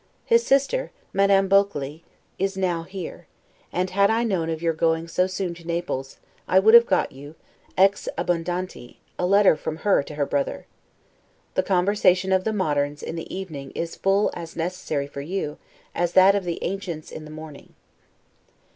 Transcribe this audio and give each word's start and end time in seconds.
His 0.25 0.43
sister, 0.43 0.89
Madame 1.13 1.47
Bulkeley, 1.47 2.03
is 2.39 2.57
now 2.57 2.81
here; 2.81 3.27
and 3.71 3.91
had 3.91 4.09
I 4.09 4.23
known 4.23 4.49
of 4.49 4.59
your 4.59 4.73
going 4.73 5.07
so 5.07 5.27
soon 5.27 5.53
to 5.53 5.63
Naples, 5.67 6.17
I 6.47 6.57
would 6.57 6.73
have 6.73 6.87
got 6.87 7.11
you, 7.11 7.35
'ex 7.77 8.09
abundanti', 8.17 8.95
a 9.19 9.27
letter 9.27 9.55
from 9.55 9.77
her 9.85 10.01
to 10.01 10.15
her 10.15 10.25
brother. 10.25 10.65
The 11.53 11.61
conversation 11.61 12.31
of 12.31 12.45
the 12.45 12.51
moderns 12.51 13.03
in 13.03 13.15
the 13.15 13.31
evening 13.31 13.69
is 13.75 13.95
full 13.95 14.31
as 14.33 14.55
necessary 14.55 15.05
for 15.05 15.21
you, 15.21 15.59
as 15.93 16.13
that 16.13 16.33
of 16.33 16.45
the 16.45 16.63
ancients 16.63 17.11
in 17.11 17.23
the 17.23 17.29
morning. 17.29 17.75